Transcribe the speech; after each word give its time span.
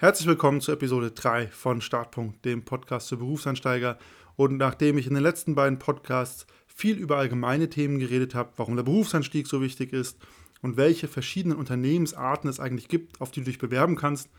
Herzlich 0.00 0.28
willkommen 0.28 0.62
zu 0.62 0.72
Episode 0.72 1.10
3 1.10 1.48
von 1.48 1.82
Startpunkt, 1.82 2.42
dem 2.46 2.64
Podcast 2.64 3.10
für 3.10 3.18
Berufseinsteiger. 3.18 3.98
Und 4.34 4.56
nachdem 4.56 4.96
ich 4.96 5.06
in 5.06 5.12
den 5.12 5.22
letzten 5.22 5.54
beiden 5.54 5.78
Podcasts 5.78 6.46
viel 6.66 6.96
über 6.96 7.18
allgemeine 7.18 7.68
Themen 7.68 7.98
geredet 7.98 8.34
habe, 8.34 8.48
warum 8.56 8.76
der 8.76 8.82
Berufseinstieg 8.82 9.46
so 9.46 9.60
wichtig 9.60 9.92
ist 9.92 10.16
und 10.62 10.78
welche 10.78 11.06
verschiedenen 11.06 11.58
Unternehmensarten 11.58 12.48
es 12.48 12.60
eigentlich 12.60 12.88
gibt, 12.88 13.20
auf 13.20 13.30
die 13.30 13.40
du 13.40 13.44
dich 13.44 13.58
bewerben 13.58 13.94
kannst, 13.94 14.30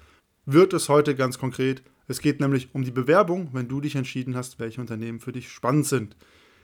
wird 0.48 0.74
es 0.74 0.90
heute 0.90 1.14
ganz 1.14 1.38
konkret. 1.38 1.84
Es 2.08 2.22
geht 2.22 2.40
nämlich 2.40 2.74
um 2.74 2.84
die 2.84 2.90
Bewerbung, 2.90 3.50
wenn 3.54 3.68
du 3.68 3.82
dich 3.82 3.96
entschieden 3.96 4.36
hast, 4.36 4.58
welche 4.58 4.82
Unternehmen 4.82 5.20
für 5.20 5.32
dich 5.32 5.52
spannend 5.52 5.86
sind. 5.86 6.16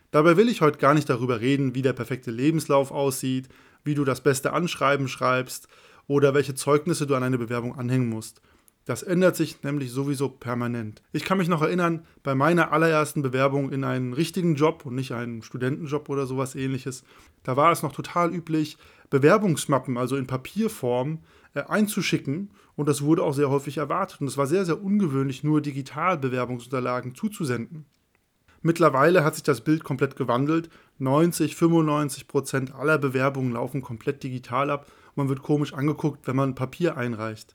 Dabei 0.09 0.38
will 0.38 0.50
ich 0.50 0.61
heute 0.61 0.79
gar 0.79 0.95
nicht 0.95 1.07
darüber 1.07 1.39
reden, 1.39 1.75
wie 1.75 1.84
der 1.84 1.93
perfekte 1.93 2.32
Lebenslauf 2.32 2.89
aussieht, 2.89 3.48
wie 3.84 3.93
du 3.93 4.05
das 4.05 4.21
beste 4.21 4.54
Anschreiben 4.54 5.07
schreibst 5.07 5.68
oder 6.07 6.34
welche 6.34 6.55
Zeugnisse 6.55 7.05
du 7.05 7.14
an 7.14 7.21
eine 7.21 7.38
Bewerbung 7.38 7.77
anhängen 7.77 8.09
musst. 8.09 8.41
Das 8.88 9.04
ändert 9.04 9.35
sich 9.35 9.63
nämlich 9.63 9.91
sowieso 9.91 10.29
permanent. 10.29 11.01
Ich 11.11 11.25
kann 11.25 11.37
mich 11.37 11.50
noch 11.50 11.61
erinnern, 11.61 12.05
bei 12.23 12.36
meiner 12.36 12.71
allerersten 12.71 13.21
Bewerbung 13.21 13.69
in 13.69 13.83
einen 13.83 14.13
richtigen 14.13 14.55
Job 14.55 14.86
und 14.86 14.96
nicht 14.96 15.11
einen 15.11 15.43
Studentenjob 15.43 16.07
oder 16.07 16.25
sowas 16.25 16.55
ähnliches, 16.55 17.04
da 17.43 17.57
war 17.57 17.73
es 17.73 17.83
noch 17.83 17.91
total 17.91 18.33
üblich, 18.33 18.77
Bewerbungsmappen, 19.10 19.97
also 19.97 20.15
in 20.15 20.25
Papierform, 20.25 21.19
äh, 21.54 21.63
einzuschicken 21.63 22.51
und 22.77 22.87
das 22.87 23.01
wurde 23.01 23.23
auch 23.23 23.33
sehr 23.33 23.50
häufig 23.50 23.75
erwartet 23.75 24.21
und 24.21 24.27
es 24.27 24.37
war 24.37 24.47
sehr, 24.47 24.63
sehr 24.63 24.82
ungewöhnlich, 24.82 25.43
nur 25.43 25.60
digital 25.60 26.18
Bewerbungsunterlagen 26.18 27.13
zuzusenden. 27.13 27.85
Mittlerweile 28.61 29.25
hat 29.25 29.35
sich 29.35 29.43
das 29.43 29.60
Bild 29.60 29.83
komplett 29.83 30.15
gewandelt. 30.15 30.69
90, 30.99 31.57
95 31.57 32.30
Prozent 32.30 32.73
aller 32.73 32.97
Bewerbungen 32.97 33.52
laufen 33.52 33.81
komplett 33.81 34.23
digital 34.23 34.69
ab 34.69 34.88
und 35.09 35.17
man 35.17 35.30
wird 35.30 35.44
komisch 35.44 35.73
angeguckt, 35.73 36.25
wenn 36.25 36.38
man 36.38 36.55
Papier 36.55 36.95
einreicht. 36.95 37.53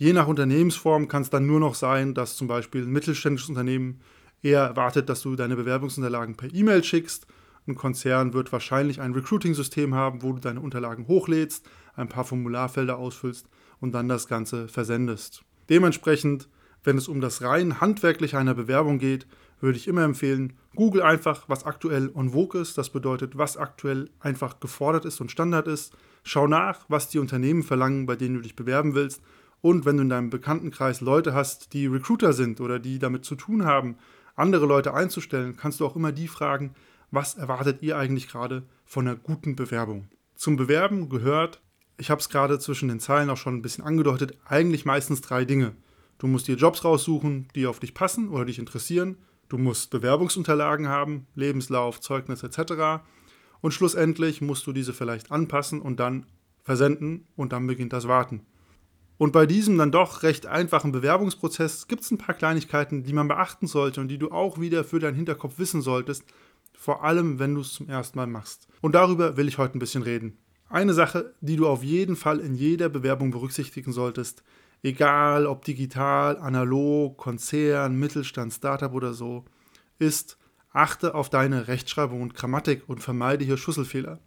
Je 0.00 0.12
nach 0.12 0.28
Unternehmensform 0.28 1.08
kann 1.08 1.22
es 1.22 1.30
dann 1.30 1.46
nur 1.46 1.58
noch 1.58 1.74
sein, 1.74 2.14
dass 2.14 2.36
zum 2.36 2.46
Beispiel 2.46 2.82
ein 2.82 2.92
mittelständisches 2.92 3.48
Unternehmen 3.48 4.00
eher 4.42 4.60
erwartet, 4.60 5.08
dass 5.08 5.22
du 5.22 5.34
deine 5.34 5.56
Bewerbungsunterlagen 5.56 6.36
per 6.36 6.54
E-Mail 6.54 6.84
schickst. 6.84 7.26
Ein 7.66 7.74
Konzern 7.74 8.32
wird 8.32 8.52
wahrscheinlich 8.52 9.00
ein 9.00 9.12
Recruiting-System 9.12 9.96
haben, 9.96 10.22
wo 10.22 10.32
du 10.32 10.38
deine 10.38 10.60
Unterlagen 10.60 11.08
hochlädst, 11.08 11.68
ein 11.96 12.08
paar 12.08 12.22
Formularfelder 12.22 12.96
ausfüllst 12.96 13.48
und 13.80 13.90
dann 13.90 14.08
das 14.08 14.28
Ganze 14.28 14.68
versendest. 14.68 15.42
Dementsprechend, 15.68 16.48
wenn 16.84 16.96
es 16.96 17.08
um 17.08 17.20
das 17.20 17.42
rein 17.42 17.80
handwerkliche 17.80 18.38
einer 18.38 18.54
Bewerbung 18.54 19.00
geht, 19.00 19.26
würde 19.60 19.78
ich 19.78 19.88
immer 19.88 20.04
empfehlen, 20.04 20.52
google 20.76 21.02
einfach, 21.02 21.48
was 21.48 21.66
aktuell 21.66 22.12
on 22.14 22.30
vogue 22.30 22.60
ist. 22.60 22.78
Das 22.78 22.90
bedeutet, 22.90 23.36
was 23.36 23.56
aktuell 23.56 24.10
einfach 24.20 24.60
gefordert 24.60 25.04
ist 25.04 25.20
und 25.20 25.32
Standard 25.32 25.66
ist. 25.66 25.92
Schau 26.22 26.46
nach, 26.46 26.84
was 26.86 27.08
die 27.08 27.18
Unternehmen 27.18 27.64
verlangen, 27.64 28.06
bei 28.06 28.14
denen 28.14 28.36
du 28.36 28.42
dich 28.42 28.54
bewerben 28.54 28.94
willst 28.94 29.20
und 29.60 29.84
wenn 29.84 29.96
du 29.96 30.02
in 30.02 30.08
deinem 30.08 30.30
Bekanntenkreis 30.30 31.00
Leute 31.00 31.34
hast, 31.34 31.72
die 31.72 31.86
Recruiter 31.86 32.32
sind 32.32 32.60
oder 32.60 32.78
die 32.78 32.98
damit 32.98 33.24
zu 33.24 33.34
tun 33.34 33.64
haben, 33.64 33.96
andere 34.36 34.66
Leute 34.66 34.94
einzustellen, 34.94 35.56
kannst 35.56 35.80
du 35.80 35.86
auch 35.86 35.96
immer 35.96 36.12
die 36.12 36.28
fragen, 36.28 36.74
was 37.10 37.34
erwartet 37.34 37.82
ihr 37.82 37.96
eigentlich 37.96 38.28
gerade 38.28 38.62
von 38.84 39.08
einer 39.08 39.16
guten 39.16 39.56
Bewerbung? 39.56 40.08
Zum 40.36 40.56
Bewerben 40.56 41.08
gehört, 41.08 41.60
ich 41.96 42.10
habe 42.10 42.20
es 42.20 42.28
gerade 42.28 42.58
zwischen 42.60 42.88
den 42.88 43.00
Zeilen 43.00 43.30
auch 43.30 43.36
schon 43.36 43.56
ein 43.56 43.62
bisschen 43.62 43.84
angedeutet, 43.84 44.38
eigentlich 44.44 44.84
meistens 44.84 45.20
drei 45.20 45.44
Dinge. 45.44 45.74
Du 46.18 46.28
musst 46.28 46.46
dir 46.46 46.56
Jobs 46.56 46.84
raussuchen, 46.84 47.48
die 47.54 47.66
auf 47.66 47.80
dich 47.80 47.94
passen 47.94 48.28
oder 48.28 48.44
dich 48.44 48.58
interessieren. 48.58 49.16
Du 49.48 49.58
musst 49.58 49.90
Bewerbungsunterlagen 49.90 50.88
haben, 50.88 51.26
Lebenslauf, 51.34 52.00
Zeugnis 52.00 52.42
etc. 52.42 53.02
Und 53.60 53.72
schlussendlich 53.72 54.40
musst 54.40 54.66
du 54.66 54.72
diese 54.72 54.92
vielleicht 54.92 55.32
anpassen 55.32 55.80
und 55.80 55.98
dann 55.98 56.26
versenden 56.62 57.26
und 57.34 57.52
dann 57.52 57.66
beginnt 57.66 57.92
das 57.92 58.06
Warten. 58.06 58.46
Und 59.18 59.32
bei 59.32 59.46
diesem 59.46 59.76
dann 59.76 59.90
doch 59.90 60.22
recht 60.22 60.46
einfachen 60.46 60.92
Bewerbungsprozess 60.92 61.88
gibt 61.88 62.02
es 62.02 62.10
ein 62.10 62.18
paar 62.18 62.36
Kleinigkeiten, 62.36 63.02
die 63.02 63.12
man 63.12 63.26
beachten 63.26 63.66
sollte 63.66 64.00
und 64.00 64.08
die 64.08 64.18
du 64.18 64.30
auch 64.30 64.60
wieder 64.60 64.84
für 64.84 65.00
deinen 65.00 65.16
Hinterkopf 65.16 65.58
wissen 65.58 65.82
solltest, 65.82 66.24
vor 66.78 67.02
allem 67.02 67.40
wenn 67.40 67.56
du 67.56 67.60
es 67.60 67.72
zum 67.72 67.88
ersten 67.88 68.16
Mal 68.16 68.28
machst. 68.28 68.68
Und 68.80 68.94
darüber 68.94 69.36
will 69.36 69.48
ich 69.48 69.58
heute 69.58 69.76
ein 69.76 69.80
bisschen 69.80 70.04
reden. 70.04 70.38
Eine 70.70 70.94
Sache, 70.94 71.34
die 71.40 71.56
du 71.56 71.66
auf 71.66 71.82
jeden 71.82 72.14
Fall 72.14 72.38
in 72.38 72.54
jeder 72.54 72.88
Bewerbung 72.88 73.32
berücksichtigen 73.32 73.92
solltest, 73.92 74.44
egal 74.84 75.46
ob 75.46 75.64
digital, 75.64 76.36
analog, 76.38 77.16
Konzern, 77.16 77.98
Mittelstand, 77.98 78.52
Startup 78.52 78.92
oder 78.92 79.14
so, 79.14 79.44
ist, 79.98 80.38
achte 80.72 81.16
auf 81.16 81.28
deine 81.28 81.66
Rechtschreibung 81.66 82.22
und 82.22 82.34
Grammatik 82.34 82.82
und 82.86 83.02
vermeide 83.02 83.44
hier 83.44 83.56
Schusselfehler. 83.56 84.20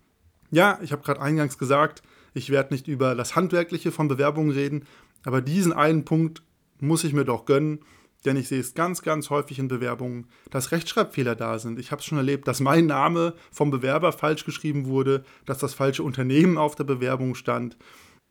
Ja, 0.50 0.80
ich 0.82 0.92
habe 0.92 1.04
gerade 1.04 1.22
eingangs 1.22 1.58
gesagt, 1.58 2.02
ich 2.34 2.50
werde 2.50 2.74
nicht 2.74 2.88
über 2.88 3.16
das 3.16 3.36
Handwerkliche 3.36 3.92
von 3.92 4.08
Bewerbungen 4.08 4.52
reden, 4.52 4.86
aber 5.24 5.42
diesen 5.42 5.74
einen 5.74 6.06
Punkt 6.06 6.44
muss 6.80 7.04
ich 7.04 7.14
mir 7.14 7.26
doch 7.26 7.46
gönnen, 7.46 7.80
denn 8.26 8.38
ich 8.38 8.48
sehe 8.48 8.60
es 8.60 8.74
ganz, 8.74 9.02
ganz 9.02 9.30
häufig 9.30 9.60
in 9.60 9.68
Bewerbungen, 9.68 10.28
dass 10.50 10.72
Rechtschreibfehler 10.72 11.36
da 11.36 11.58
sind. 11.60 11.80
Ich 11.80 11.92
habe 11.92 12.00
es 12.00 12.06
schon 12.06 12.18
erlebt, 12.18 12.48
dass 12.48 12.60
mein 12.60 12.86
Name 12.86 13.34
vom 13.52 13.72
Bewerber 13.72 14.12
falsch 14.12 14.46
geschrieben 14.46 14.86
wurde, 14.86 15.24
dass 15.46 15.58
das 15.58 15.74
falsche 15.74 16.04
Unternehmen 16.04 16.58
auf 16.58 16.76
der 16.76 16.84
Bewerbung 16.84 17.36
stand, 17.36 17.78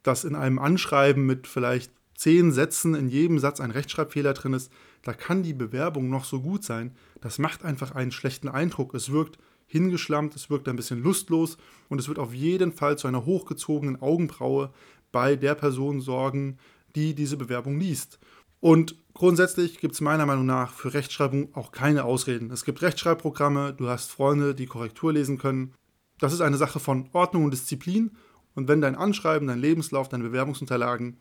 dass 0.03 0.25
in 0.25 0.37
einem 0.37 0.59
Anschreiben 0.59 1.27
mit 1.27 1.47
vielleicht 1.47 1.93
zehn 2.15 2.53
Sätzen 2.53 2.94
in 2.94 3.09
jedem 3.09 3.39
Satz 3.39 3.60
ein 3.60 3.71
Rechtschreibfehler 3.71 4.34
drin 4.34 4.53
ist. 4.53 4.71
Da 5.03 5.12
kann 5.12 5.43
die 5.43 5.55
Bewerbung 5.55 6.10
noch 6.10 6.25
so 6.25 6.41
gut 6.41 6.65
sein. 6.65 6.94
Das 7.21 7.39
macht 7.39 7.65
einfach 7.65 7.93
einen 7.94 8.12
schlechten 8.12 8.49
Eindruck. 8.49 8.94
Es 8.94 9.10
wirkt 9.10 9.39
hingeschlammt, 9.70 10.34
es 10.34 10.50
wirkt 10.50 10.69
ein 10.69 10.76
bisschen 10.76 11.03
lustlos 11.03 11.56
und 11.88 12.00
es 12.00 12.08
wird 12.08 12.19
auf 12.19 12.34
jeden 12.34 12.72
Fall 12.72 12.98
zu 12.98 13.06
einer 13.06 13.25
hochgezogenen 13.25 14.03
Augenbraue 14.03 14.72
bei 15.12 15.36
der 15.36 15.54
Person 15.54 16.00
sorgen, 16.00 16.58
die 16.97 17.14
diese 17.14 17.36
Bewerbung 17.36 17.78
liest. 17.78 18.19
Und 18.59 18.97
grundsätzlich 19.14 19.78
gibt 19.78 19.94
es 19.94 20.00
meiner 20.00 20.26
Meinung 20.26 20.44
nach 20.44 20.72
für 20.72 20.92
Rechtschreibung 20.92 21.54
auch 21.54 21.70
keine 21.70 22.04
Ausreden. 22.04 22.50
Es 22.50 22.64
gibt 22.64 22.82
Rechtschreibprogramme, 22.82 23.72
du 23.72 23.88
hast 23.88 24.10
Freunde, 24.10 24.54
die 24.54 24.66
Korrektur 24.66 25.12
lesen 25.12 25.38
können. 25.38 25.72
Das 26.19 26.32
ist 26.32 26.41
eine 26.41 26.56
Sache 26.56 26.80
von 26.80 27.09
Ordnung 27.12 27.44
und 27.44 27.53
Disziplin. 27.53 28.10
Und 28.54 28.66
wenn 28.66 28.80
dein 28.80 28.97
Anschreiben, 28.97 29.47
dein 29.47 29.60
Lebenslauf, 29.60 30.09
deine 30.09 30.25
Bewerbungsunterlagen 30.25 31.16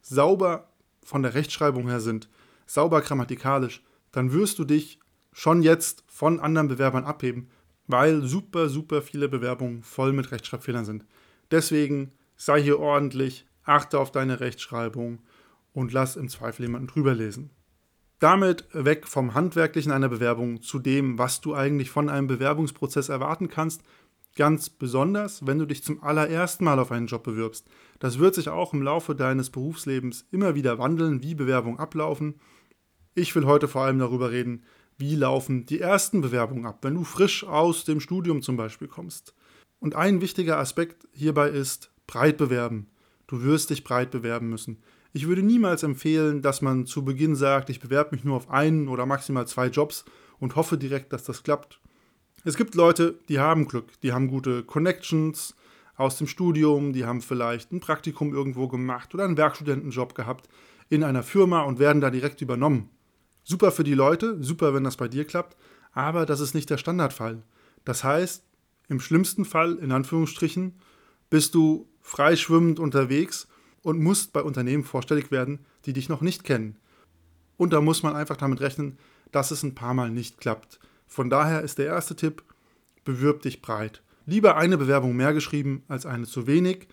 sauber 0.00 0.70
von 1.04 1.22
der 1.22 1.34
Rechtschreibung 1.34 1.88
her 1.88 2.00
sind, 2.00 2.28
sauber 2.66 3.02
grammatikalisch, 3.02 3.82
dann 4.10 4.32
wirst 4.32 4.58
du 4.58 4.64
dich 4.64 4.98
schon 5.32 5.62
jetzt 5.62 6.02
von 6.08 6.40
anderen 6.40 6.68
Bewerbern 6.68 7.04
abheben, 7.04 7.48
weil 7.90 8.22
super, 8.22 8.68
super 8.68 9.02
viele 9.02 9.28
Bewerbungen 9.28 9.82
voll 9.82 10.12
mit 10.12 10.30
Rechtschreibfehlern 10.30 10.84
sind. 10.84 11.04
Deswegen 11.50 12.12
sei 12.36 12.62
hier 12.62 12.78
ordentlich, 12.78 13.46
achte 13.64 13.98
auf 13.98 14.12
deine 14.12 14.40
Rechtschreibung 14.40 15.20
und 15.72 15.92
lass 15.92 16.16
im 16.16 16.28
Zweifel 16.28 16.66
jemanden 16.66 16.88
drüber 16.88 17.14
lesen. 17.14 17.50
Damit 18.18 18.66
weg 18.72 19.06
vom 19.06 19.34
Handwerklichen 19.34 19.92
einer 19.92 20.08
Bewerbung 20.08 20.60
zu 20.60 20.78
dem, 20.78 21.18
was 21.18 21.40
du 21.40 21.54
eigentlich 21.54 21.90
von 21.90 22.08
einem 22.08 22.26
Bewerbungsprozess 22.26 23.08
erwarten 23.08 23.48
kannst, 23.48 23.82
ganz 24.36 24.70
besonders, 24.70 25.46
wenn 25.46 25.58
du 25.58 25.66
dich 25.66 25.82
zum 25.82 26.02
allerersten 26.02 26.64
Mal 26.64 26.78
auf 26.78 26.92
einen 26.92 27.06
Job 27.06 27.22
bewirbst. 27.22 27.66
Das 27.98 28.18
wird 28.18 28.34
sich 28.34 28.48
auch 28.48 28.72
im 28.72 28.82
Laufe 28.82 29.14
deines 29.14 29.50
Berufslebens 29.50 30.26
immer 30.30 30.54
wieder 30.54 30.78
wandeln, 30.78 31.22
wie 31.22 31.34
Bewerbungen 31.34 31.78
ablaufen. 31.78 32.34
Ich 33.14 33.34
will 33.34 33.46
heute 33.46 33.68
vor 33.68 33.82
allem 33.82 33.98
darüber 33.98 34.30
reden, 34.30 34.64
wie 35.00 35.16
laufen 35.16 35.66
die 35.66 35.80
ersten 35.80 36.20
Bewerbungen 36.20 36.66
ab, 36.66 36.78
wenn 36.82 36.94
du 36.94 37.04
frisch 37.04 37.44
aus 37.44 37.84
dem 37.84 38.00
Studium 38.00 38.42
zum 38.42 38.56
Beispiel 38.56 38.86
kommst. 38.86 39.34
Und 39.80 39.96
ein 39.96 40.20
wichtiger 40.20 40.58
Aspekt 40.58 41.08
hierbei 41.12 41.48
ist 41.48 41.90
breit 42.06 42.36
bewerben. 42.36 42.88
Du 43.26 43.42
wirst 43.42 43.70
dich 43.70 43.82
breit 43.82 44.10
bewerben 44.10 44.50
müssen. 44.50 44.82
Ich 45.12 45.26
würde 45.26 45.42
niemals 45.42 45.82
empfehlen, 45.82 46.42
dass 46.42 46.62
man 46.62 46.86
zu 46.86 47.04
Beginn 47.04 47.34
sagt, 47.34 47.70
ich 47.70 47.80
bewerbe 47.80 48.14
mich 48.14 48.24
nur 48.24 48.36
auf 48.36 48.50
einen 48.50 48.88
oder 48.88 49.06
maximal 49.06 49.46
zwei 49.46 49.68
Jobs 49.68 50.04
und 50.38 50.54
hoffe 50.54 50.76
direkt, 50.76 51.12
dass 51.12 51.24
das 51.24 51.42
klappt. 51.42 51.80
Es 52.44 52.56
gibt 52.56 52.74
Leute, 52.74 53.18
die 53.28 53.38
haben 53.38 53.66
Glück, 53.66 53.86
die 54.02 54.12
haben 54.12 54.28
gute 54.28 54.62
Connections 54.62 55.54
aus 55.96 56.18
dem 56.18 56.26
Studium, 56.26 56.92
die 56.92 57.04
haben 57.04 57.22
vielleicht 57.22 57.72
ein 57.72 57.80
Praktikum 57.80 58.32
irgendwo 58.34 58.68
gemacht 58.68 59.14
oder 59.14 59.24
einen 59.24 59.36
Werkstudentenjob 59.36 60.14
gehabt 60.14 60.48
in 60.88 61.04
einer 61.04 61.22
Firma 61.22 61.62
und 61.62 61.78
werden 61.78 62.00
da 62.00 62.10
direkt 62.10 62.40
übernommen. 62.40 62.90
Super 63.50 63.72
für 63.72 63.82
die 63.82 63.94
Leute, 63.94 64.36
super, 64.40 64.74
wenn 64.74 64.84
das 64.84 64.96
bei 64.96 65.08
dir 65.08 65.24
klappt, 65.24 65.56
aber 65.90 66.24
das 66.24 66.38
ist 66.38 66.54
nicht 66.54 66.70
der 66.70 66.78
Standardfall. 66.78 67.42
Das 67.84 68.04
heißt, 68.04 68.44
im 68.86 69.00
schlimmsten 69.00 69.44
Fall, 69.44 69.74
in 69.78 69.90
Anführungsstrichen, 69.90 70.78
bist 71.30 71.56
du 71.56 71.88
freischwimmend 72.00 72.78
unterwegs 72.78 73.48
und 73.82 73.98
musst 73.98 74.32
bei 74.32 74.40
Unternehmen 74.40 74.84
vorstellig 74.84 75.32
werden, 75.32 75.66
die 75.84 75.92
dich 75.92 76.08
noch 76.08 76.20
nicht 76.20 76.44
kennen. 76.44 76.76
Und 77.56 77.72
da 77.72 77.80
muss 77.80 78.04
man 78.04 78.14
einfach 78.14 78.36
damit 78.36 78.60
rechnen, 78.60 79.00
dass 79.32 79.50
es 79.50 79.64
ein 79.64 79.74
paar 79.74 79.94
Mal 79.94 80.10
nicht 80.10 80.40
klappt. 80.40 80.78
Von 81.08 81.28
daher 81.28 81.62
ist 81.62 81.78
der 81.78 81.86
erste 81.86 82.14
Tipp, 82.14 82.44
bewirb 83.04 83.42
dich 83.42 83.60
breit. 83.62 84.00
Lieber 84.26 84.58
eine 84.58 84.78
Bewerbung 84.78 85.16
mehr 85.16 85.34
geschrieben 85.34 85.82
als 85.88 86.06
eine 86.06 86.26
zu 86.26 86.46
wenig. 86.46 86.86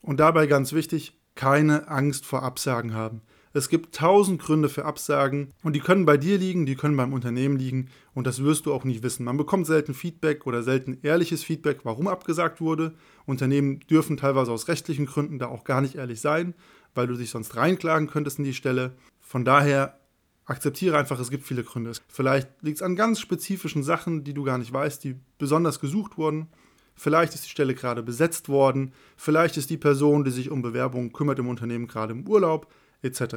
Und 0.00 0.20
dabei 0.20 0.46
ganz 0.46 0.74
wichtig, 0.74 1.18
keine 1.34 1.88
Angst 1.88 2.24
vor 2.24 2.44
Absagen 2.44 2.94
haben. 2.94 3.20
Es 3.56 3.68
gibt 3.68 3.94
tausend 3.94 4.42
Gründe 4.42 4.68
für 4.68 4.84
Absagen 4.84 5.54
und 5.62 5.74
die 5.76 5.80
können 5.80 6.04
bei 6.04 6.16
dir 6.16 6.38
liegen, 6.38 6.66
die 6.66 6.74
können 6.74 6.96
beim 6.96 7.12
Unternehmen 7.12 7.56
liegen 7.56 7.88
und 8.12 8.26
das 8.26 8.42
wirst 8.42 8.66
du 8.66 8.74
auch 8.74 8.82
nicht 8.82 9.04
wissen. 9.04 9.24
Man 9.24 9.36
bekommt 9.36 9.68
selten 9.68 9.94
Feedback 9.94 10.44
oder 10.44 10.64
selten 10.64 10.98
ehrliches 11.02 11.44
Feedback, 11.44 11.84
warum 11.84 12.08
abgesagt 12.08 12.60
wurde. 12.60 12.94
Unternehmen 13.26 13.78
dürfen 13.88 14.16
teilweise 14.16 14.50
aus 14.50 14.66
rechtlichen 14.66 15.06
Gründen 15.06 15.38
da 15.38 15.46
auch 15.46 15.62
gar 15.62 15.80
nicht 15.80 15.94
ehrlich 15.94 16.20
sein, 16.20 16.54
weil 16.96 17.06
du 17.06 17.14
dich 17.14 17.30
sonst 17.30 17.54
reinklagen 17.54 18.08
könntest 18.08 18.40
in 18.40 18.44
die 18.44 18.54
Stelle. 18.54 18.96
Von 19.20 19.44
daher 19.44 20.00
akzeptiere 20.46 20.98
einfach, 20.98 21.20
es 21.20 21.30
gibt 21.30 21.44
viele 21.44 21.62
Gründe. 21.62 21.92
Vielleicht 22.08 22.48
liegt 22.60 22.78
es 22.78 22.82
an 22.82 22.96
ganz 22.96 23.20
spezifischen 23.20 23.84
Sachen, 23.84 24.24
die 24.24 24.34
du 24.34 24.42
gar 24.42 24.58
nicht 24.58 24.72
weißt, 24.72 25.04
die 25.04 25.14
besonders 25.38 25.78
gesucht 25.78 26.18
wurden. 26.18 26.48
Vielleicht 26.96 27.34
ist 27.34 27.44
die 27.44 27.50
Stelle 27.50 27.76
gerade 27.76 28.02
besetzt 28.02 28.48
worden. 28.48 28.92
Vielleicht 29.16 29.56
ist 29.56 29.70
die 29.70 29.76
Person, 29.76 30.24
die 30.24 30.32
sich 30.32 30.50
um 30.50 30.60
Bewerbungen 30.60 31.12
kümmert 31.12 31.38
im 31.38 31.48
Unternehmen, 31.48 31.86
gerade 31.86 32.12
im 32.12 32.26
Urlaub, 32.26 32.66
etc. 33.04 33.36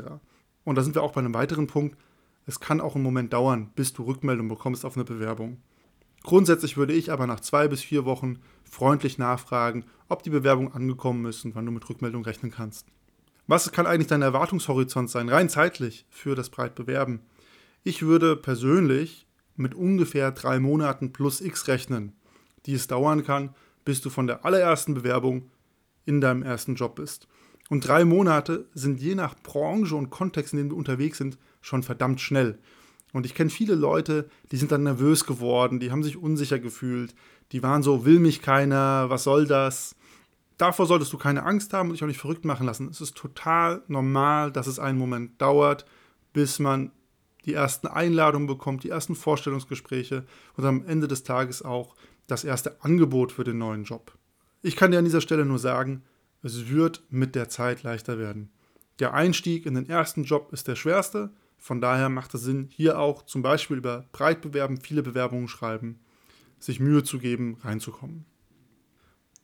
Und 0.64 0.76
da 0.76 0.84
sind 0.84 0.96
wir 0.96 1.04
auch 1.04 1.14
bei 1.14 1.20
einem 1.20 1.34
weiteren 1.34 1.68
Punkt. 1.68 1.98
Es 2.46 2.60
kann 2.60 2.82
auch 2.82 2.96
einen 2.96 3.04
Moment 3.04 3.34
dauern, 3.34 3.72
bis 3.76 3.94
du 3.94 4.04
Rückmeldung 4.04 4.48
bekommst 4.48 4.86
auf 4.86 4.96
eine 4.96 5.04
Bewerbung. 5.04 5.58
Grundsätzlich 6.24 6.78
würde 6.78 6.94
ich 6.94 7.12
aber 7.12 7.28
nach 7.28 7.40
zwei 7.40 7.68
bis 7.68 7.82
vier 7.82 8.06
Wochen 8.06 8.40
freundlich 8.64 9.18
nachfragen, 9.18 9.86
ob 10.10 10.24
die 10.24 10.30
Bewerbung 10.30 10.74
angekommen 10.74 11.26
ist 11.26 11.46
und 11.46 11.56
wann 11.56 11.66
du 11.66 11.72
mit 11.72 11.88
Rückmeldung 11.88 12.24
rechnen 12.24 12.52
kannst. 12.52 12.88
Was 13.48 13.72
kann 13.72 13.86
eigentlich 13.86 14.08
dein 14.08 14.22
Erwartungshorizont 14.22 15.10
sein, 15.10 15.30
rein 15.30 15.48
zeitlich, 15.48 16.06
für 16.10 16.36
das 16.36 16.50
Breitbewerben? 16.50 17.22
Ich 17.84 18.02
würde 18.02 18.36
persönlich 18.36 19.26
mit 19.56 19.74
ungefähr 19.74 20.32
drei 20.32 20.60
Monaten 20.60 21.14
plus 21.14 21.40
X 21.40 21.68
rechnen, 21.70 22.14
die 22.66 22.74
es 22.74 22.88
dauern 22.88 23.24
kann, 23.24 23.56
bis 23.86 24.02
du 24.02 24.10
von 24.10 24.28
der 24.28 24.44
allerersten 24.44 24.94
Bewerbung 24.94 25.50
in 26.06 26.20
deinem 26.20 26.44
ersten 26.44 26.76
Job 26.76 26.96
bist. 26.96 27.30
Und 27.70 27.88
drei 27.88 28.06
Monate 28.06 28.66
sind 28.74 29.00
je 29.00 29.16
nach 29.16 29.36
Branche 29.36 29.96
und 29.96 30.10
Kontext, 30.10 30.54
in 30.54 30.60
dem 30.60 30.70
wir 30.70 30.78
unterwegs 30.78 31.18
sind, 31.18 31.38
schon 31.62 31.84
verdammt 31.84 32.22
schnell. 32.22 32.60
Und 33.14 33.26
ich 33.26 33.36
kenne 33.36 33.50
viele 33.50 33.76
Leute, 33.76 34.30
die 34.52 34.58
sind 34.58 34.72
dann 34.72 34.84
nervös 34.84 35.26
geworden, 35.26 35.80
die 35.80 35.92
haben 35.92 36.04
sich 36.04 36.18
unsicher 36.18 36.60
gefühlt, 36.60 37.16
die 37.52 37.64
waren 37.64 37.84
so, 37.84 38.06
will 38.06 38.20
mich 38.20 38.42
keiner, 38.42 39.10
was 39.10 39.24
soll 39.24 39.48
das? 39.48 39.96
Davor 40.58 40.86
solltest 40.86 41.14
du 41.14 41.18
keine 41.18 41.44
Angst 41.44 41.74
haben 41.74 41.90
und 41.90 41.94
dich 41.94 42.04
auch 42.04 42.08
nicht 42.08 42.20
verrückt 42.20 42.46
machen 42.46 42.66
lassen. 42.66 42.90
Es 42.90 43.00
ist 43.00 43.16
total 43.16 43.84
normal, 43.88 44.52
dass 44.52 44.68
es 44.68 44.80
einen 44.80 44.98
Moment 44.98 45.42
dauert, 45.42 45.86
bis 46.34 46.60
man 46.60 46.92
die 47.46 47.54
ersten 47.54 47.88
Einladungen 47.88 48.48
bekommt, 48.48 48.84
die 48.84 48.90
ersten 48.90 49.16
Vorstellungsgespräche 49.16 50.26
und 50.58 50.66
am 50.66 50.86
Ende 50.86 51.08
des 51.08 51.24
Tages 51.24 51.62
auch 51.62 51.96
das 52.28 52.44
erste 52.44 52.84
Angebot 52.84 53.32
für 53.32 53.46
den 53.46 53.58
neuen 53.58 53.86
Job. 53.86 54.12
Ich 54.62 54.76
kann 54.76 54.92
dir 54.92 54.98
an 54.98 55.06
dieser 55.06 55.22
Stelle 55.22 55.46
nur 55.46 55.60
sagen, 55.60 56.04
es 56.54 56.70
wird 56.70 57.04
mit 57.10 57.36
der 57.36 57.50
Zeit 57.50 57.84
leichter 57.84 58.18
werden. 58.18 58.50
Der 59.00 59.14
Einstieg 59.14 59.66
in 59.66 59.76
den 59.76 59.90
ersten 59.90 60.24
Job 60.24 60.52
ist 60.52 60.68
der 60.68 60.76
schwerste, 60.76 61.32
von 61.58 61.82
daher 61.82 62.10
macht 62.10 62.34
es 62.34 62.42
Sinn, 62.42 62.70
hier 62.72 63.00
auch 63.00 63.24
zum 63.24 63.42
Beispiel 63.42 63.78
über 63.78 64.06
Breitbewerben, 64.12 64.80
viele 64.80 65.04
Bewerbungen 65.04 65.48
schreiben, 65.48 66.00
sich 66.60 66.80
Mühe 66.80 67.04
zu 67.04 67.20
geben, 67.20 67.58
reinzukommen. 67.64 68.26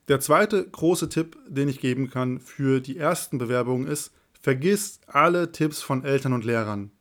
Der 0.07 0.19
zweite 0.19 0.67
große 0.69 1.09
Tipp, 1.09 1.37
den 1.47 1.69
ich 1.69 1.79
geben 1.79 2.09
kann 2.09 2.39
für 2.39 2.81
die 2.81 2.97
ersten 2.97 3.37
Bewerbungen 3.37 3.87
ist, 3.87 4.11
vergiss 4.41 4.99
alle 5.07 5.51
Tipps 5.51 5.81
von 5.81 6.03
Eltern 6.03 6.33
und 6.33 6.43
Lehrern. 6.43 6.91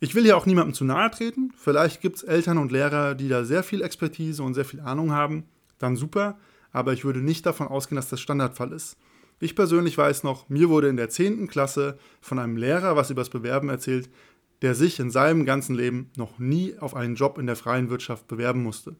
Ich 0.00 0.14
will 0.14 0.24
hier 0.24 0.36
auch 0.36 0.46
niemandem 0.46 0.74
zu 0.74 0.84
nahe 0.84 1.10
treten. 1.10 1.52
Vielleicht 1.56 2.00
gibt 2.00 2.16
es 2.16 2.22
Eltern 2.22 2.58
und 2.58 2.70
Lehrer, 2.72 3.14
die 3.14 3.28
da 3.28 3.44
sehr 3.44 3.62
viel 3.62 3.82
Expertise 3.82 4.42
und 4.42 4.54
sehr 4.54 4.64
viel 4.64 4.80
Ahnung 4.80 5.12
haben. 5.12 5.44
Dann 5.78 5.96
super. 5.96 6.38
Aber 6.70 6.92
ich 6.92 7.04
würde 7.04 7.20
nicht 7.20 7.46
davon 7.46 7.68
ausgehen, 7.68 7.96
dass 7.96 8.08
das 8.08 8.20
Standardfall 8.20 8.72
ist. 8.72 8.96
Ich 9.40 9.54
persönlich 9.54 9.96
weiß 9.96 10.24
noch, 10.24 10.48
mir 10.48 10.68
wurde 10.68 10.88
in 10.88 10.96
der 10.96 11.10
10. 11.10 11.46
Klasse 11.46 11.98
von 12.20 12.38
einem 12.38 12.56
Lehrer 12.56 12.96
was 12.96 13.10
über 13.10 13.20
das 13.20 13.30
Bewerben 13.30 13.68
erzählt, 13.68 14.10
der 14.62 14.74
sich 14.74 14.98
in 14.98 15.10
seinem 15.10 15.44
ganzen 15.44 15.76
Leben 15.76 16.10
noch 16.16 16.38
nie 16.38 16.76
auf 16.78 16.94
einen 16.94 17.14
Job 17.14 17.38
in 17.38 17.46
der 17.46 17.54
freien 17.54 17.90
Wirtschaft 17.90 18.26
bewerben 18.26 18.62
musste. 18.62 18.96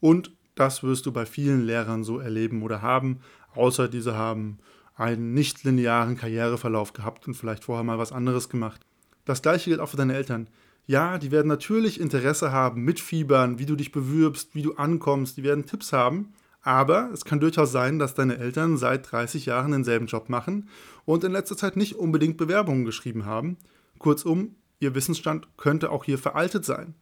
Und 0.00 0.32
das 0.54 0.82
wirst 0.82 1.04
du 1.04 1.12
bei 1.12 1.26
vielen 1.26 1.66
Lehrern 1.66 2.04
so 2.04 2.18
erleben 2.18 2.62
oder 2.62 2.80
haben, 2.80 3.20
außer 3.54 3.88
diese 3.88 4.16
haben 4.16 4.58
einen 4.94 5.34
nicht 5.34 5.64
linearen 5.64 6.16
Karriereverlauf 6.16 6.92
gehabt 6.92 7.26
und 7.26 7.34
vielleicht 7.34 7.64
vorher 7.64 7.84
mal 7.84 7.98
was 7.98 8.12
anderes 8.12 8.48
gemacht. 8.48 8.80
Das 9.24 9.42
gleiche 9.42 9.70
gilt 9.70 9.80
auch 9.80 9.88
für 9.90 9.96
deine 9.96 10.14
Eltern. 10.14 10.48
Ja, 10.86 11.18
die 11.18 11.30
werden 11.30 11.48
natürlich 11.48 12.00
Interesse 12.00 12.50
haben, 12.52 12.82
mitfiebern, 12.82 13.58
wie 13.58 13.66
du 13.66 13.76
dich 13.76 13.92
bewirbst, 13.92 14.54
wie 14.54 14.62
du 14.62 14.74
ankommst, 14.74 15.36
die 15.36 15.42
werden 15.42 15.66
Tipps 15.66 15.92
haben, 15.92 16.32
aber 16.62 17.10
es 17.12 17.24
kann 17.24 17.40
durchaus 17.40 17.72
sein, 17.72 17.98
dass 17.98 18.14
deine 18.14 18.38
Eltern 18.38 18.76
seit 18.76 19.10
30 19.10 19.46
Jahren 19.46 19.72
denselben 19.72 20.06
Job 20.06 20.28
machen 20.28 20.68
und 21.04 21.24
in 21.24 21.32
letzter 21.32 21.56
Zeit 21.56 21.76
nicht 21.76 21.96
unbedingt 21.96 22.36
Bewerbungen 22.36 22.84
geschrieben 22.84 23.24
haben. 23.24 23.56
Kurzum, 23.98 24.56
ihr 24.78 24.94
Wissensstand 24.94 25.48
könnte 25.56 25.90
auch 25.90 26.04
hier 26.04 26.18
veraltet 26.18 26.64
sein. 26.64 26.94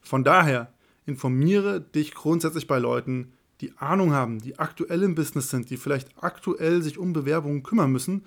Von 0.00 0.24
daher 0.24 0.72
informiere 1.06 1.80
dich 1.80 2.14
grundsätzlich 2.14 2.66
bei 2.66 2.78
Leuten, 2.78 3.32
die 3.60 3.76
Ahnung 3.78 4.12
haben, 4.12 4.40
die 4.40 4.58
aktuell 4.58 5.02
im 5.02 5.14
Business 5.14 5.50
sind, 5.50 5.70
die 5.70 5.76
vielleicht 5.76 6.22
aktuell 6.22 6.82
sich 6.82 6.98
um 6.98 7.12
Bewerbungen 7.12 7.62
kümmern 7.62 7.92
müssen. 7.92 8.24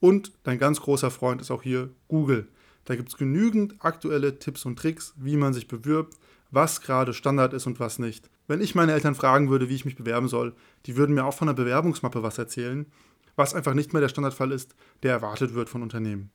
Und 0.00 0.32
dein 0.44 0.58
ganz 0.58 0.80
großer 0.80 1.10
Freund 1.10 1.40
ist 1.40 1.50
auch 1.50 1.62
hier 1.62 1.90
Google. 2.08 2.48
Da 2.84 2.96
gibt 2.96 3.10
es 3.10 3.16
genügend 3.16 3.76
aktuelle 3.78 4.38
Tipps 4.38 4.64
und 4.64 4.78
Tricks, 4.78 5.14
wie 5.16 5.36
man 5.36 5.52
sich 5.52 5.68
bewirbt, 5.68 6.16
was 6.52 6.80
gerade 6.80 7.12
Standard 7.12 7.52
ist 7.52 7.66
und 7.66 7.80
was 7.80 7.98
nicht. 7.98 8.30
Wenn 8.46 8.60
ich 8.60 8.76
meine 8.76 8.92
Eltern 8.92 9.16
fragen 9.16 9.50
würde, 9.50 9.68
wie 9.68 9.74
ich 9.74 9.84
mich 9.84 9.96
bewerben 9.96 10.28
soll, 10.28 10.54
die 10.86 10.96
würden 10.96 11.14
mir 11.16 11.24
auch 11.24 11.34
von 11.34 11.48
der 11.48 11.54
Bewerbungsmappe 11.54 12.22
was 12.22 12.38
erzählen, 12.38 12.86
was 13.34 13.54
einfach 13.54 13.74
nicht 13.74 13.92
mehr 13.92 14.02
der 14.02 14.08
Standardfall 14.08 14.52
ist, 14.52 14.76
der 15.02 15.12
erwartet 15.12 15.54
wird 15.54 15.68
von 15.68 15.82
Unternehmen. 15.82 16.30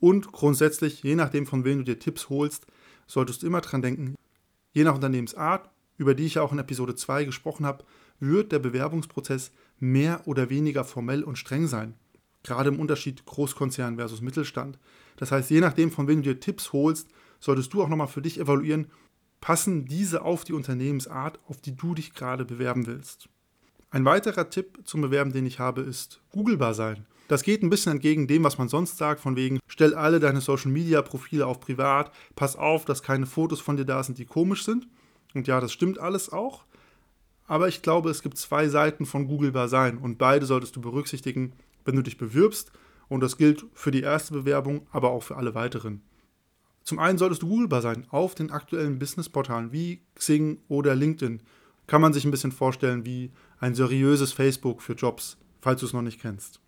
Und 0.00 0.32
grundsätzlich, 0.32 1.02
je 1.02 1.16
nachdem, 1.16 1.46
von 1.46 1.64
wem 1.64 1.78
du 1.78 1.84
dir 1.84 1.98
Tipps 1.98 2.30
holst, 2.30 2.66
solltest 3.06 3.42
du 3.42 3.46
immer 3.46 3.60
dran 3.60 3.82
denken, 3.82 4.14
Je 4.72 4.84
nach 4.84 4.94
Unternehmensart, 4.94 5.70
über 5.96 6.14
die 6.14 6.26
ich 6.26 6.38
auch 6.38 6.52
in 6.52 6.58
Episode 6.58 6.94
2 6.94 7.24
gesprochen 7.24 7.66
habe, 7.66 7.84
wird 8.20 8.52
der 8.52 8.58
Bewerbungsprozess 8.58 9.50
mehr 9.78 10.22
oder 10.26 10.50
weniger 10.50 10.84
formell 10.84 11.24
und 11.24 11.36
streng 11.36 11.66
sein. 11.66 11.94
Gerade 12.44 12.68
im 12.68 12.78
Unterschied 12.78 13.24
Großkonzern 13.26 13.96
versus 13.96 14.20
Mittelstand. 14.20 14.78
Das 15.16 15.32
heißt, 15.32 15.50
je 15.50 15.60
nachdem, 15.60 15.90
von 15.90 16.06
wem 16.06 16.22
du 16.22 16.32
dir 16.32 16.40
Tipps 16.40 16.72
holst, 16.72 17.08
solltest 17.40 17.72
du 17.72 17.82
auch 17.82 17.88
nochmal 17.88 18.08
für 18.08 18.22
dich 18.22 18.38
evaluieren, 18.38 18.86
passen 19.40 19.86
diese 19.86 20.22
auf 20.22 20.44
die 20.44 20.52
Unternehmensart, 20.52 21.38
auf 21.46 21.60
die 21.60 21.76
du 21.76 21.94
dich 21.94 22.14
gerade 22.14 22.44
bewerben 22.44 22.86
willst. 22.86 23.28
Ein 23.90 24.04
weiterer 24.04 24.50
Tipp 24.50 24.80
zum 24.84 25.00
Bewerben, 25.00 25.32
den 25.32 25.46
ich 25.46 25.58
habe, 25.58 25.80
ist 25.80 26.20
googlebar 26.30 26.74
sein. 26.74 27.06
Das 27.28 27.42
geht 27.42 27.62
ein 27.62 27.70
bisschen 27.70 27.92
entgegen 27.92 28.26
dem, 28.26 28.44
was 28.44 28.58
man 28.58 28.68
sonst 28.68 28.96
sagt, 28.96 29.20
von 29.20 29.36
wegen, 29.36 29.60
stell 29.66 29.94
alle 29.94 30.18
deine 30.18 30.40
Social 30.40 30.70
Media 30.70 31.02
Profile 31.02 31.46
auf 31.46 31.60
privat, 31.60 32.10
pass 32.34 32.56
auf, 32.56 32.84
dass 32.84 33.02
keine 33.02 33.26
Fotos 33.26 33.60
von 33.60 33.76
dir 33.76 33.84
da 33.84 34.02
sind, 34.02 34.18
die 34.18 34.24
komisch 34.24 34.64
sind. 34.64 34.88
Und 35.34 35.46
ja, 35.46 35.60
das 35.60 35.72
stimmt 35.72 35.98
alles 35.98 36.32
auch. 36.32 36.64
Aber 37.46 37.68
ich 37.68 37.82
glaube, 37.82 38.10
es 38.10 38.22
gibt 38.22 38.38
zwei 38.38 38.68
Seiten 38.68 39.06
von 39.06 39.26
Googlebar 39.26 39.68
sein 39.68 39.98
und 39.98 40.18
beide 40.18 40.46
solltest 40.46 40.76
du 40.76 40.80
berücksichtigen, 40.80 41.52
wenn 41.84 41.96
du 41.96 42.02
dich 42.02 42.18
bewirbst. 42.18 42.72
Und 43.08 43.20
das 43.20 43.38
gilt 43.38 43.64
für 43.72 43.90
die 43.90 44.02
erste 44.02 44.34
Bewerbung, 44.34 44.86
aber 44.90 45.10
auch 45.10 45.22
für 45.22 45.36
alle 45.36 45.54
weiteren. 45.54 46.02
Zum 46.88 47.00
einen 47.00 47.18
solltest 47.18 47.42
du 47.42 47.48
Googlebar 47.48 47.82
sein 47.82 48.06
auf 48.08 48.34
den 48.34 48.50
aktuellen 48.50 48.98
Businessportalen 48.98 49.72
wie 49.72 50.00
Xing 50.14 50.62
oder 50.68 50.94
LinkedIn. 50.94 51.42
Kann 51.86 52.00
man 52.00 52.14
sich 52.14 52.24
ein 52.24 52.30
bisschen 52.30 52.50
vorstellen 52.50 53.04
wie 53.04 53.30
ein 53.60 53.74
seriöses 53.74 54.32
Facebook 54.32 54.80
für 54.80 54.94
Jobs, 54.94 55.36
falls 55.60 55.80
du 55.80 55.86
es 55.86 55.92
noch 55.92 56.00
nicht 56.00 56.18
kennst. 56.18 56.62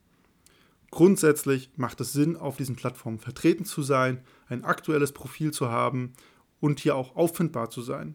Grundsätzlich 0.90 1.70
macht 1.76 2.02
es 2.02 2.12
Sinn, 2.12 2.36
auf 2.36 2.58
diesen 2.58 2.76
Plattformen 2.76 3.18
vertreten 3.18 3.64
zu 3.64 3.82
sein, 3.82 4.20
ein 4.46 4.62
aktuelles 4.62 5.12
Profil 5.12 5.52
zu 5.52 5.70
haben 5.70 6.12
und 6.60 6.80
hier 6.80 6.96
auch 6.96 7.16
auffindbar 7.16 7.70
zu 7.70 7.80
sein. 7.80 8.14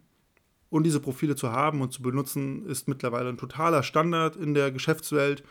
Und 0.70 0.84
diese 0.84 1.00
Profile 1.00 1.36
zu 1.36 1.53
haben 1.53 1.82
und 1.82 1.91
zu 1.91 2.03
benutzen, 2.03 2.68
ist 2.68 2.88
mittlerweile 2.88 3.30
ein 3.30 3.39
totaler 3.39 3.82
Standard 3.82 4.36
in 4.36 4.53
der 4.53 4.72
Geschäftswelt. 4.72 5.44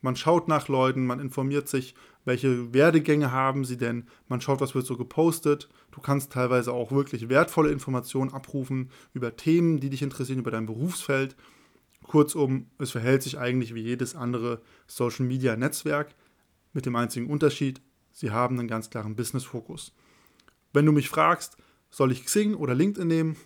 Man 0.00 0.16
schaut 0.16 0.48
nach 0.48 0.68
Leuten, 0.68 1.04
man 1.04 1.20
informiert 1.20 1.68
sich, 1.68 1.94
welche 2.24 2.74
Werdegänge 2.74 3.32
haben 3.32 3.64
sie 3.64 3.76
denn, 3.76 4.06
man 4.28 4.40
schaut, 4.40 4.60
was 4.60 4.74
wird 4.74 4.86
so 4.86 4.96
gepostet. 4.96 5.68
Du 5.90 6.00
kannst 6.00 6.32
teilweise 6.32 6.72
auch 6.72 6.92
wirklich 6.92 7.28
wertvolle 7.28 7.70
Informationen 7.70 8.32
abrufen 8.32 8.90
über 9.14 9.36
Themen, 9.36 9.80
die 9.80 9.90
dich 9.90 10.02
interessieren, 10.02 10.38
über 10.38 10.50
dein 10.50 10.66
Berufsfeld. 10.66 11.36
Kurzum, 12.02 12.66
es 12.78 12.90
verhält 12.90 13.22
sich 13.22 13.38
eigentlich 13.38 13.74
wie 13.74 13.82
jedes 13.82 14.14
andere 14.14 14.60
Social-Media-Netzwerk 14.86 16.14
mit 16.72 16.86
dem 16.86 16.96
einzigen 16.96 17.28
Unterschied, 17.28 17.80
sie 18.12 18.30
haben 18.30 18.58
einen 18.58 18.68
ganz 18.68 18.90
klaren 18.90 19.16
Business-Fokus. 19.16 19.92
Wenn 20.72 20.86
du 20.86 20.92
mich 20.92 21.08
fragst, 21.08 21.56
soll 21.90 22.12
ich 22.12 22.24
Xing 22.24 22.54
oder 22.54 22.74
LinkedIn 22.74 23.08
nehmen? 23.08 23.36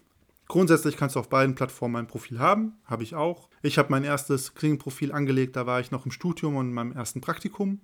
Grundsätzlich 0.46 0.96
kannst 0.96 1.16
du 1.16 1.20
auf 1.20 1.30
beiden 1.30 1.54
Plattformen 1.54 1.96
ein 1.96 2.06
Profil 2.06 2.38
haben, 2.38 2.74
habe 2.84 3.02
ich 3.02 3.14
auch. 3.14 3.48
Ich 3.62 3.78
habe 3.78 3.90
mein 3.90 4.04
erstes 4.04 4.54
Xing-Profil 4.54 5.10
angelegt, 5.10 5.56
da 5.56 5.66
war 5.66 5.80
ich 5.80 5.90
noch 5.90 6.04
im 6.04 6.12
Studium 6.12 6.56
und 6.56 6.68
in 6.68 6.74
meinem 6.74 6.92
ersten 6.92 7.22
Praktikum. 7.22 7.80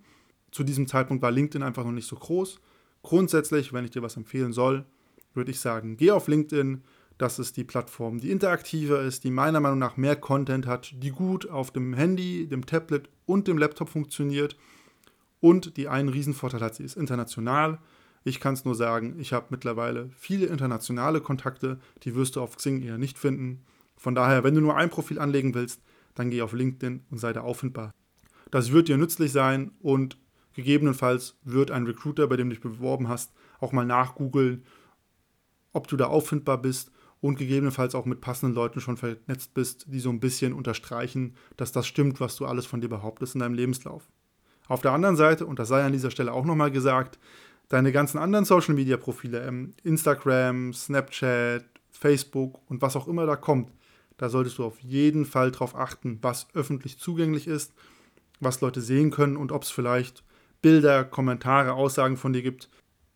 Zu 0.50 0.64
diesem 0.64 0.86
Zeitpunkt 0.86 1.22
war 1.22 1.30
LinkedIn 1.30 1.62
einfach 1.62 1.84
noch 1.84 1.92
nicht 1.92 2.08
so 2.08 2.16
groß. 2.16 2.60
Grundsätzlich, 3.02 3.72
wenn 3.72 3.84
ich 3.84 3.90
dir 3.90 4.02
was 4.02 4.16
empfehlen 4.16 4.52
soll, 4.52 4.84
würde 5.34 5.50
ich 5.50 5.60
sagen, 5.60 5.96
geh 5.96 6.10
auf 6.10 6.28
LinkedIn. 6.28 6.82
Das 7.18 7.38
ist 7.38 7.56
die 7.58 7.64
Plattform, 7.64 8.18
die 8.18 8.30
interaktiver 8.30 9.02
ist, 9.02 9.24
die 9.24 9.30
meiner 9.30 9.60
Meinung 9.60 9.78
nach 9.78 9.98
mehr 9.98 10.16
Content 10.16 10.66
hat, 10.66 10.94
die 10.96 11.10
gut 11.10 11.50
auf 11.50 11.70
dem 11.70 11.92
Handy, 11.92 12.46
dem 12.46 12.64
Tablet 12.64 13.10
und 13.26 13.46
dem 13.46 13.58
Laptop 13.58 13.90
funktioniert 13.90 14.56
und 15.40 15.76
die 15.76 15.88
einen 15.88 16.08
Riesenvorteil 16.08 16.60
hat, 16.60 16.74
sie 16.74 16.84
ist 16.84 16.96
international. 16.96 17.78
Ich 18.24 18.40
kann 18.40 18.54
es 18.54 18.64
nur 18.64 18.74
sagen, 18.74 19.16
ich 19.18 19.32
habe 19.32 19.46
mittlerweile 19.50 20.10
viele 20.16 20.46
internationale 20.46 21.20
Kontakte, 21.20 21.78
die 22.04 22.14
wirst 22.14 22.36
du 22.36 22.42
auf 22.42 22.56
Xing 22.56 22.82
eher 22.82 22.98
nicht 22.98 23.18
finden. 23.18 23.64
Von 23.96 24.14
daher, 24.14 24.44
wenn 24.44 24.54
du 24.54 24.60
nur 24.62 24.76
ein 24.76 24.90
Profil 24.90 25.18
anlegen 25.18 25.54
willst, 25.54 25.82
dann 26.14 26.30
geh 26.30 26.42
auf 26.42 26.52
LinkedIn 26.52 27.04
und 27.10 27.18
sei 27.18 27.32
da 27.32 27.42
auffindbar. 27.42 27.92
Das 28.50 28.72
wird 28.72 28.88
dir 28.88 28.98
nützlich 28.98 29.32
sein 29.32 29.72
und 29.80 30.18
Gegebenenfalls 30.60 31.38
wird 31.42 31.70
ein 31.70 31.86
Recruiter, 31.86 32.26
bei 32.26 32.36
dem 32.36 32.50
du 32.50 32.54
dich 32.54 32.62
beworben 32.62 33.08
hast, 33.08 33.32
auch 33.60 33.72
mal 33.72 33.86
nachgoogeln, 33.86 34.64
ob 35.72 35.88
du 35.88 35.96
da 35.96 36.06
auffindbar 36.06 36.58
bist 36.58 36.90
und 37.22 37.36
gegebenenfalls 37.36 37.94
auch 37.94 38.04
mit 38.04 38.20
passenden 38.20 38.54
Leuten 38.54 38.80
schon 38.80 38.98
vernetzt 38.98 39.54
bist, 39.54 39.86
die 39.88 40.00
so 40.00 40.10
ein 40.10 40.20
bisschen 40.20 40.52
unterstreichen, 40.52 41.34
dass 41.56 41.72
das 41.72 41.86
stimmt, 41.86 42.20
was 42.20 42.36
du 42.36 42.44
alles 42.44 42.66
von 42.66 42.82
dir 42.82 42.88
behauptest 42.88 43.34
in 43.34 43.40
deinem 43.40 43.54
Lebenslauf. 43.54 44.08
Auf 44.68 44.82
der 44.82 44.92
anderen 44.92 45.16
Seite, 45.16 45.46
und 45.46 45.58
das 45.58 45.68
sei 45.68 45.82
an 45.82 45.92
dieser 45.92 46.10
Stelle 46.10 46.32
auch 46.32 46.44
nochmal 46.44 46.70
gesagt, 46.70 47.18
deine 47.68 47.92
ganzen 47.92 48.18
anderen 48.18 48.44
Social 48.44 48.74
Media 48.74 48.98
Profile, 48.98 49.46
ähm, 49.46 49.72
Instagram, 49.82 50.74
Snapchat, 50.74 51.64
Facebook 51.90 52.60
und 52.68 52.82
was 52.82 52.96
auch 52.96 53.08
immer 53.08 53.24
da 53.24 53.36
kommt, 53.36 53.72
da 54.18 54.28
solltest 54.28 54.58
du 54.58 54.64
auf 54.64 54.78
jeden 54.80 55.24
Fall 55.24 55.50
darauf 55.50 55.74
achten, 55.74 56.18
was 56.20 56.48
öffentlich 56.52 56.98
zugänglich 56.98 57.46
ist, 57.46 57.72
was 58.40 58.60
Leute 58.60 58.80
sehen 58.80 59.10
können 59.10 59.36
und 59.36 59.52
ob 59.52 59.62
es 59.62 59.70
vielleicht 59.70 60.22
Bilder, 60.62 61.04
Kommentare, 61.04 61.72
Aussagen 61.72 62.16
von 62.16 62.32
dir 62.32 62.42
gibt, 62.42 62.68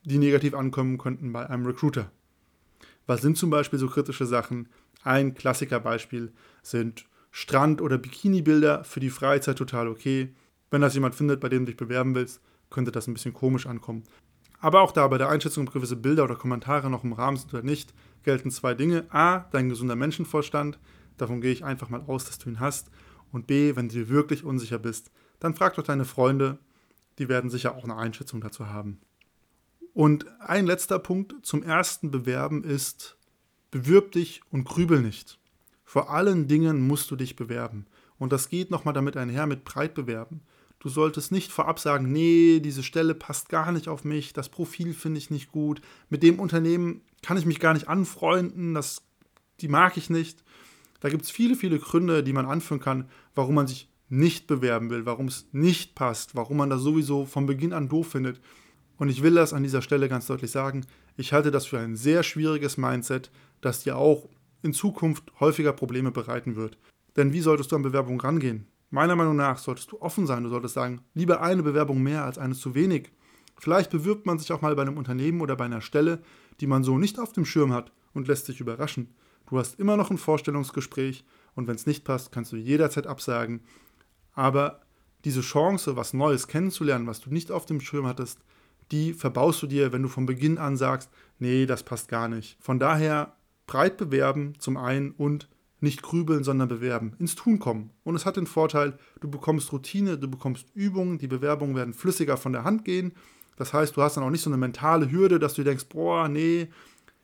die 0.05 0.19
negativ 0.19 0.55
ankommen 0.55 0.99
könnten 0.99 1.33
bei 1.33 1.49
einem 1.49 1.67
Recruiter. 1.67 2.11
Was 3.07 3.23
sind 3.23 3.37
zum 3.37 3.51
Beispiel 3.51 3.79
so 3.79 3.89
kritische 3.89 4.27
Sachen? 4.27 4.69
Ein 5.03 5.35
Klassikerbeispiel 5.35 6.33
sind 6.63 7.07
Strand- 7.31 7.83
oder 7.83 7.99
Bikini-Bilder 7.99 8.85
für 8.85 9.01
die 9.01 9.11
Freizeit 9.11 9.59
total 9.59 9.89
okay. 9.89 10.35
Wenn 10.71 10.81
das 10.81 10.95
jemand 10.95 11.15
findet, 11.15 11.41
bei 11.41 11.49
dem 11.49 11.67
du 11.67 11.73
dich 11.73 11.77
bewerben 11.77 12.15
willst, 12.15 12.41
könnte 12.71 12.93
das 12.93 13.07
ein 13.07 13.15
bisschen 13.15 13.35
komisch 13.35 13.67
ankommen. 13.67 14.05
Aber 14.61 14.81
auch 14.81 14.93
da 14.93 15.07
bei 15.09 15.19
der 15.19 15.29
Einschätzung, 15.29 15.67
ob 15.67 15.75
gewisse 15.75 15.97
Bilder 15.97 16.25
oder 16.25 16.37
Kommentare 16.37 16.89
noch 16.89 17.05
im 17.05 17.13
Rahmen 17.13 17.37
sind 17.37 17.53
oder 17.53 17.63
nicht, 17.63 17.93
gelten 18.23 18.51
zwei 18.51 18.73
Dinge. 18.73 19.05
A, 19.11 19.41
dein 19.51 19.69
gesunder 19.69 19.97
Menschenvorstand. 19.97 20.79
Davon 21.19 21.43
gehe 21.43 21.53
ich 21.53 21.65
einfach 21.65 21.91
mal 21.91 22.03
aus, 22.07 22.25
dass 22.25 22.39
du 22.39 22.49
ihn 22.49 22.61
hast. 22.61 22.91
Und 23.31 23.47
B, 23.47 23.77
wenn 23.77 23.89
du 23.89 23.95
dir 23.95 24.09
wirklich 24.09 24.43
unsicher 24.45 24.79
bist, 24.79 25.11
dann 25.39 25.55
frag 25.55 25.75
doch 25.75 25.83
deine 25.83 26.07
Freunde. 26.07 26.59
Die 27.19 27.29
werden 27.29 27.51
sicher 27.51 27.75
auch 27.75 27.85
eine 27.85 27.97
Einschätzung 27.97 28.41
dazu 28.41 28.69
haben. 28.69 29.01
Und 29.93 30.27
ein 30.41 30.67
letzter 30.67 30.99
Punkt 30.99 31.47
zum 31.47 31.63
ersten 31.63 32.11
Bewerben 32.11 32.65
ist, 32.65 33.17
bewirb 33.71 34.13
dich 34.13 34.41
und 34.51 34.65
grübel 34.65 35.01
nicht. 35.01 35.39
Vor 35.85 36.11
allen 36.11 36.49
Dingen 36.49 36.87
musst 36.87 37.11
du 37.11 37.17
dich 37.17 37.37
bewerben. 37.37 37.87
Und 38.19 38.33
das 38.33 38.49
geht 38.49 38.71
nochmal 38.71 38.95
damit 38.95 39.17
einher 39.17 39.47
mit 39.47 39.65
breit 39.65 39.95
bewerben. 39.95 40.41
Du 40.81 40.89
solltest 40.89 41.33
nicht 41.33 41.51
vorab 41.51 41.79
sagen, 41.79 42.13
nee, 42.13 42.61
diese 42.61 42.83
Stelle 42.83 43.15
passt 43.15 43.49
gar 43.49 43.73
nicht 43.73 43.89
auf 43.89 44.05
mich, 44.05 44.33
das 44.33 44.49
Profil 44.49 44.93
finde 44.93 45.19
ich 45.19 45.31
nicht 45.31 45.51
gut, 45.51 45.81
mit 46.11 46.23
dem 46.23 46.39
Unternehmen 46.39 47.01
kann 47.23 47.39
ich 47.39 47.47
mich 47.47 47.59
gar 47.59 47.73
nicht 47.73 47.89
anfreunden, 47.89 48.75
das, 48.75 49.01
die 49.61 49.69
mag 49.69 49.97
ich 49.97 50.11
nicht. 50.11 50.45
Da 51.01 51.09
gibt 51.09 51.23
es 51.23 51.31
viele, 51.31 51.55
viele 51.55 51.79
Gründe, 51.79 52.23
die 52.23 52.35
man 52.35 52.45
anführen 52.45 52.81
kann, 52.81 53.09
warum 53.35 53.55
man 53.55 53.67
sich 53.67 53.89
nicht 54.09 54.47
bewerben 54.47 54.91
will, 54.91 55.07
warum 55.07 55.27
es 55.27 55.47
nicht 55.53 55.95
passt, 55.95 56.35
warum 56.35 56.59
man 56.59 56.71
das 56.71 56.83
sowieso 56.83 57.27
von 57.27 57.47
Beginn 57.47 57.73
an 57.73 57.89
doof 57.89 58.09
findet. 58.09 58.41
Und 58.97 59.09
ich 59.09 59.23
will 59.23 59.35
das 59.35 59.53
an 59.53 59.63
dieser 59.63 59.83
Stelle 59.83 60.09
ganz 60.09 60.27
deutlich 60.27 60.51
sagen, 60.51 60.87
ich 61.17 61.33
halte 61.33 61.51
das 61.51 61.67
für 61.67 61.79
ein 61.79 61.97
sehr 61.97 62.23
schwieriges 62.23 62.77
Mindset, 62.77 63.31
das 63.61 63.83
dir 63.83 63.97
auch 63.97 64.29
in 64.63 64.73
Zukunft 64.73 65.33
häufiger 65.41 65.73
Probleme 65.73 66.11
bereiten 66.11 66.57
wird. 66.57 66.79
Denn 67.17 67.33
wie 67.33 67.41
solltest 67.41 67.73
du 67.73 67.77
an 67.77 67.83
Bewerbungen 67.83 68.21
rangehen? 68.21 68.67
Meiner 68.91 69.17
Meinung 69.17 69.37
nach 69.37 69.59
solltest 69.59 69.91
du 69.93 70.01
offen 70.01 70.27
sein. 70.27 70.45
Du 70.45 70.51
solltest 70.51 70.75
sagen, 70.75 71.01
lieber 71.15 71.43
eine 71.43 71.63
Bewerbung 71.63 72.03
mehr 72.03 72.25
als 72.25 72.39
eine 72.39 72.55
zu 72.55 72.75
wenig. 72.75 73.11
Vielleicht 73.59 73.91
bewirbt 73.91 74.27
man 74.27 74.39
sich 74.39 74.53
auch 74.53 74.63
mal 74.63 74.75
bei 74.75 74.83
einem 74.83 74.99
Unternehmen 74.99 75.41
oder 75.41 75.57
bei 75.57 75.65
einer 75.65 75.81
Stelle, 75.81 76.21
die 76.61 76.67
man 76.67 76.85
so 76.85 76.99
nicht 76.99 77.19
auf 77.19 77.33
dem 77.33 77.45
Schirm 77.45 77.73
hat 77.73 77.93
und 78.13 78.29
lässt 78.29 78.47
sich 78.47 78.61
überraschen. 78.61 79.15
Du 79.49 79.59
hast 79.59 79.79
immer 79.79 79.97
noch 79.97 80.11
ein 80.11 80.19
Vorstellungsgespräch 80.19 81.25
und 81.55 81.67
wenn 81.67 81.77
es 81.77 81.87
nicht 81.87 82.05
passt, 82.05 82.33
kannst 82.33 82.53
du 82.53 82.57
jederzeit 82.57 83.07
absagen. 83.07 83.61
Aber 84.35 84.81
diese 85.25 85.41
Chance, 85.41 85.97
was 85.97 86.13
Neues 86.13 86.49
kennenzulernen, 86.49 87.07
was 87.07 87.21
du 87.21 87.31
nicht 87.31 87.51
auf 87.51 87.67
dem 87.67 87.81
Schirm 87.81 88.07
hattest, 88.07 88.41
die 88.91 89.15
verbaust 89.15 89.63
du 89.63 89.67
dir, 89.67 89.93
wenn 89.93 90.03
du 90.03 90.09
von 90.09 90.27
Beginn 90.27 90.59
an 90.59 90.77
sagst, 90.77 91.11
nee, 91.39 91.67
das 91.67 91.83
passt 91.83 92.09
gar 92.09 92.29
nicht. 92.29 92.59
Von 92.61 92.79
daher 92.79 93.35
breit 93.67 93.97
bewerben 93.97 94.55
zum 94.59 94.77
einen 94.77 95.13
und 95.13 95.49
nicht 95.81 96.03
grübeln, 96.03 96.45
sondern 96.45 96.69
bewerben, 96.69 97.15
ins 97.19 97.35
Tun 97.35 97.59
kommen. 97.59 97.91
Und 98.05 98.15
es 98.15 98.27
hat 98.27 98.37
den 98.37 98.47
Vorteil, 98.47 98.99
du 99.21 99.31
bekommst 99.31 99.73
Routine, 99.73 100.19
du 100.19 100.29
bekommst 100.29 100.67
Übungen, 100.75 101.19
die 101.19 101.27
Bewerbungen 101.29 101.77
werden 101.77 101.95
flüssiger 101.95 102.37
von 102.37 102.53
der 102.53 102.65
Hand 102.65 102.85
gehen. 102.85 103.13
Das 103.57 103.73
heißt, 103.73 103.97
du 103.97 104.03
hast 104.03 104.17
dann 104.17 104.25
auch 104.25 104.31
nicht 104.31 104.43
so 104.43 104.51
eine 104.51 104.57
mentale 104.57 105.11
Hürde, 105.11 105.39
dass 105.39 105.55
du 105.55 105.63
denkst, 105.63 105.87
boah, 105.89 106.29
nee, 106.29 106.69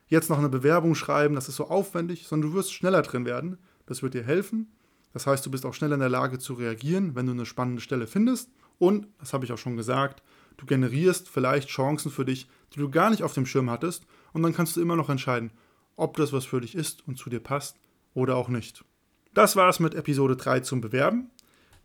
jetzt 0.06 0.30
noch 0.30 0.38
eine 0.38 0.48
Bewerbung 0.48 0.94
schreiben, 0.94 1.34
das 1.34 1.48
ist 1.48 1.56
so 1.56 1.68
aufwendig, 1.68 2.26
sondern 2.26 2.50
du 2.50 2.56
wirst 2.56 2.72
schneller 2.72 3.02
drin 3.02 3.24
werden. 3.24 3.58
Das 3.86 4.02
wird 4.02 4.14
dir 4.14 4.22
helfen. 4.22 4.70
Das 5.12 5.26
heißt, 5.26 5.44
du 5.44 5.50
bist 5.50 5.66
auch 5.66 5.74
schneller 5.74 5.94
in 5.94 6.00
der 6.00 6.08
Lage 6.08 6.38
zu 6.38 6.54
reagieren, 6.54 7.14
wenn 7.14 7.26
du 7.26 7.32
eine 7.32 7.46
spannende 7.46 7.82
Stelle 7.82 8.06
findest. 8.06 8.50
Und, 8.78 9.08
das 9.18 9.32
habe 9.32 9.44
ich 9.44 9.52
auch 9.52 9.58
schon 9.58 9.76
gesagt, 9.76 10.22
Du 10.60 10.66
generierst 10.66 11.26
vielleicht 11.26 11.70
Chancen 11.70 12.10
für 12.10 12.26
dich, 12.26 12.46
die 12.74 12.80
du 12.80 12.90
gar 12.90 13.08
nicht 13.08 13.22
auf 13.22 13.32
dem 13.32 13.46
Schirm 13.46 13.70
hattest 13.70 14.04
und 14.34 14.42
dann 14.42 14.52
kannst 14.52 14.76
du 14.76 14.82
immer 14.82 14.94
noch 14.94 15.08
entscheiden, 15.08 15.52
ob 15.96 16.18
das 16.18 16.34
was 16.34 16.44
für 16.44 16.60
dich 16.60 16.74
ist 16.74 17.08
und 17.08 17.16
zu 17.16 17.30
dir 17.30 17.40
passt 17.40 17.78
oder 18.12 18.36
auch 18.36 18.50
nicht. 18.50 18.84
Das 19.32 19.56
war 19.56 19.70
es 19.70 19.80
mit 19.80 19.94
Episode 19.94 20.36
3 20.36 20.60
zum 20.60 20.82
Bewerben. 20.82 21.30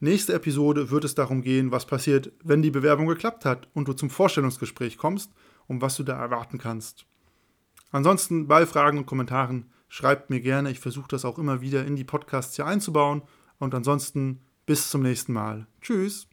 Nächste 0.01 0.33
Episode 0.33 0.91
wird 0.91 1.05
es 1.05 1.15
darum 1.15 1.41
gehen, 1.41 1.71
was 1.71 1.85
passiert, 1.85 2.33
wenn 2.43 2.61
die 2.61 2.69
Bewerbung 2.69 3.07
geklappt 3.07 3.45
hat 3.45 3.69
und 3.73 3.87
du 3.87 3.93
zum 3.93 4.09
Vorstellungsgespräch 4.09 4.97
kommst 4.97 5.31
und 5.67 5.81
was 5.81 5.95
du 5.95 6.03
da 6.03 6.19
erwarten 6.19 6.57
kannst. 6.57 7.05
Ansonsten 7.91 8.45
bei 8.47 8.65
Fragen 8.65 8.97
und 8.97 9.05
Kommentaren 9.05 9.71
schreibt 9.87 10.29
mir 10.29 10.41
gerne, 10.41 10.71
ich 10.71 10.79
versuche 10.79 11.07
das 11.07 11.25
auch 11.25 11.37
immer 11.37 11.61
wieder 11.61 11.85
in 11.85 11.95
die 11.95 12.03
Podcasts 12.03 12.55
hier 12.55 12.65
einzubauen 12.65 13.21
und 13.59 13.73
ansonsten 13.73 14.41
bis 14.65 14.89
zum 14.89 15.01
nächsten 15.01 15.33
Mal. 15.33 15.67
Tschüss. 15.81 16.27